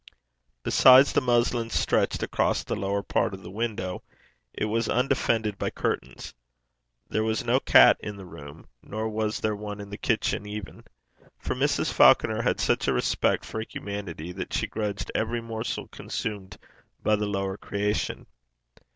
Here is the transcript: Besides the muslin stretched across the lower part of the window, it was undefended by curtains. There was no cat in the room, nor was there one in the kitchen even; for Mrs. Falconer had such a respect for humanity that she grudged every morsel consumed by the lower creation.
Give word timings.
Besides 0.63 1.13
the 1.13 1.21
muslin 1.21 1.69
stretched 1.69 2.23
across 2.23 2.63
the 2.63 2.75
lower 2.75 3.03
part 3.03 3.35
of 3.35 3.43
the 3.43 3.51
window, 3.51 4.01
it 4.51 4.65
was 4.65 4.89
undefended 4.89 5.59
by 5.59 5.69
curtains. 5.69 6.33
There 7.09 7.23
was 7.23 7.45
no 7.45 7.59
cat 7.59 7.97
in 7.99 8.15
the 8.17 8.25
room, 8.25 8.67
nor 8.81 9.07
was 9.07 9.41
there 9.41 9.55
one 9.55 9.79
in 9.79 9.91
the 9.91 9.99
kitchen 9.99 10.47
even; 10.47 10.85
for 11.37 11.53
Mrs. 11.53 11.93
Falconer 11.93 12.41
had 12.41 12.59
such 12.59 12.87
a 12.87 12.93
respect 12.93 13.45
for 13.45 13.61
humanity 13.61 14.31
that 14.31 14.53
she 14.53 14.65
grudged 14.65 15.11
every 15.13 15.39
morsel 15.39 15.87
consumed 15.89 16.57
by 17.03 17.15
the 17.15 17.27
lower 17.27 17.55
creation. 17.55 18.25